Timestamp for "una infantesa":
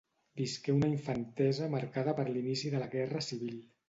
0.77-1.67